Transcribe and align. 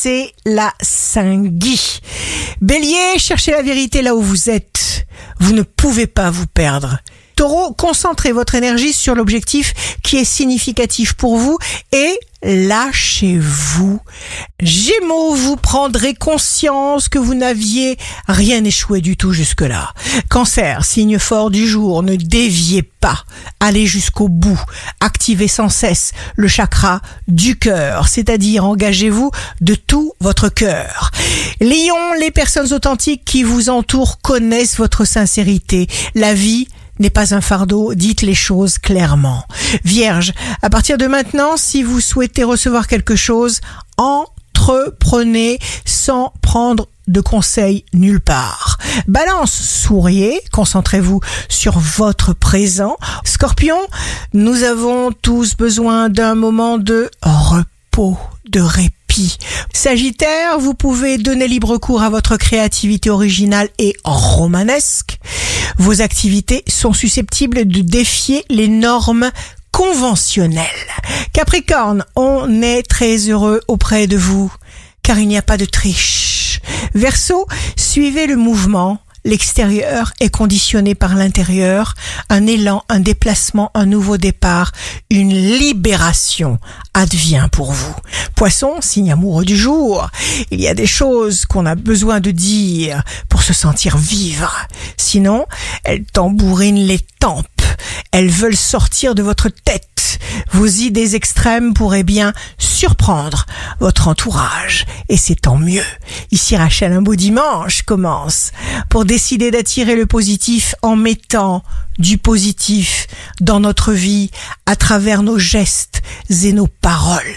c'est 0.00 0.32
la 0.44 0.72
Saint-Guy. 0.80 2.00
Bélier, 2.60 3.18
cherchez 3.18 3.50
la 3.50 3.62
vérité 3.62 4.00
là 4.00 4.14
où 4.14 4.22
vous 4.22 4.48
êtes. 4.48 5.06
Vous 5.40 5.52
ne 5.52 5.62
pouvez 5.62 6.06
pas 6.06 6.30
vous 6.30 6.46
perdre. 6.46 6.98
Taureau, 7.34 7.72
concentrez 7.72 8.30
votre 8.30 8.54
énergie 8.54 8.92
sur 8.92 9.16
l'objectif 9.16 9.96
qui 10.04 10.18
est 10.18 10.24
significatif 10.24 11.14
pour 11.14 11.36
vous 11.36 11.58
et 11.90 12.16
lâchez-vous. 12.44 13.98
Gémeaux, 14.60 15.34
vous 15.34 15.54
prendrez 15.54 16.14
conscience 16.14 17.08
que 17.08 17.20
vous 17.20 17.34
n'aviez 17.34 17.96
rien 18.26 18.64
échoué 18.64 19.00
du 19.00 19.16
tout 19.16 19.32
jusque-là. 19.32 19.94
Cancer, 20.28 20.84
signe 20.84 21.20
fort 21.20 21.50
du 21.50 21.64
jour, 21.68 22.02
ne 22.02 22.16
déviez 22.16 22.82
pas. 22.82 23.22
Allez 23.60 23.86
jusqu'au 23.86 24.28
bout. 24.28 24.60
Activez 24.98 25.46
sans 25.46 25.68
cesse 25.68 26.10
le 26.34 26.48
chakra 26.48 27.02
du 27.28 27.56
cœur, 27.56 28.08
c'est-à-dire 28.08 28.64
engagez-vous 28.64 29.30
de 29.60 29.76
tout 29.76 30.14
votre 30.18 30.48
cœur. 30.48 31.12
Lion, 31.60 32.14
les 32.18 32.32
personnes 32.32 32.72
authentiques 32.72 33.24
qui 33.24 33.44
vous 33.44 33.70
entourent 33.70 34.20
connaissent 34.20 34.76
votre 34.76 35.04
sincérité. 35.04 35.86
La 36.16 36.34
vie 36.34 36.66
n'est 36.98 37.10
pas 37.10 37.32
un 37.32 37.40
fardeau, 37.40 37.94
dites 37.94 38.22
les 38.22 38.34
choses 38.34 38.78
clairement. 38.78 39.44
Vierge, 39.84 40.32
à 40.62 40.68
partir 40.68 40.98
de 40.98 41.06
maintenant, 41.06 41.56
si 41.56 41.84
vous 41.84 42.00
souhaitez 42.00 42.42
recevoir 42.42 42.88
quelque 42.88 43.14
chose, 43.14 43.60
entreprenez 44.68 45.58
sans 45.84 46.32
prendre 46.42 46.88
de 47.06 47.20
conseils 47.20 47.84
nulle 47.94 48.20
part. 48.20 48.78
Balance, 49.06 49.52
souriez, 49.52 50.40
concentrez-vous 50.52 51.20
sur 51.48 51.78
votre 51.78 52.34
présent. 52.34 52.96
Scorpion, 53.24 53.78
nous 54.34 54.62
avons 54.64 55.12
tous 55.12 55.56
besoin 55.56 56.10
d'un 56.10 56.34
moment 56.34 56.76
de 56.76 57.10
repos, 57.22 58.18
de 58.50 58.60
répit. 58.60 59.38
Sagittaire, 59.72 60.58
vous 60.58 60.74
pouvez 60.74 61.16
donner 61.16 61.48
libre 61.48 61.78
cours 61.78 62.02
à 62.02 62.10
votre 62.10 62.36
créativité 62.36 63.08
originale 63.08 63.70
et 63.78 63.96
romanesque. 64.04 65.18
Vos 65.78 66.02
activités 66.02 66.62
sont 66.68 66.92
susceptibles 66.92 67.66
de 67.66 67.80
défier 67.80 68.44
les 68.50 68.68
normes 68.68 69.30
conventionnelles. 69.72 70.66
Capricorne, 71.32 72.04
on 72.16 72.62
est 72.62 72.82
très 72.82 73.28
heureux 73.28 73.60
auprès 73.68 74.06
de 74.06 74.16
vous, 74.16 74.52
car 75.02 75.18
il 75.18 75.28
n'y 75.28 75.38
a 75.38 75.42
pas 75.42 75.56
de 75.56 75.64
triche. 75.64 76.60
Verseau, 76.94 77.46
suivez 77.76 78.26
le 78.26 78.36
mouvement. 78.36 78.98
L'extérieur 79.24 80.12
est 80.20 80.30
conditionné 80.30 80.94
par 80.94 81.14
l'intérieur, 81.14 81.94
un 82.30 82.46
élan, 82.46 82.82
un 82.88 83.00
déplacement, 83.00 83.70
un 83.74 83.84
nouveau 83.84 84.16
départ, 84.16 84.72
une 85.10 85.34
libération 85.34 86.58
advient 86.94 87.48
pour 87.52 87.72
vous. 87.72 87.94
Poisson, 88.36 88.76
signe 88.80 89.12
amoureux 89.12 89.44
du 89.44 89.56
jour, 89.56 90.08
il 90.50 90.60
y 90.60 90.68
a 90.68 90.74
des 90.74 90.86
choses 90.86 91.44
qu'on 91.44 91.66
a 91.66 91.74
besoin 91.74 92.20
de 92.20 92.30
dire 92.30 93.02
pour 93.28 93.42
se 93.42 93.52
sentir 93.52 93.98
vivre. 93.98 94.66
Sinon, 94.96 95.44
elles 95.84 96.04
tambourinent 96.04 96.86
les 96.86 97.00
tempes, 97.18 97.57
elles 98.12 98.30
veulent 98.30 98.56
sortir 98.56 99.14
de 99.14 99.22
votre 99.22 99.48
tête. 99.48 100.18
Vos 100.52 100.66
idées 100.66 101.14
extrêmes 101.14 101.74
pourraient 101.74 102.02
bien 102.02 102.32
surprendre 102.58 103.46
votre 103.80 104.08
entourage, 104.08 104.86
et 105.08 105.16
c'est 105.16 105.40
tant 105.40 105.56
mieux. 105.56 105.84
Ici 106.30 106.56
Rachel, 106.56 106.92
un 106.92 107.02
beau 107.02 107.16
dimanche 107.16 107.82
commence 107.82 108.52
pour 108.88 109.04
décider 109.04 109.50
d'attirer 109.50 109.96
le 109.96 110.06
positif 110.06 110.74
en 110.82 110.96
mettant 110.96 111.62
du 111.98 112.18
positif 112.18 113.06
dans 113.40 113.60
notre 113.60 113.92
vie 113.92 114.30
à 114.66 114.76
travers 114.76 115.22
nos 115.22 115.38
gestes 115.38 116.02
et 116.30 116.52
nos 116.52 116.68
paroles. 116.68 117.36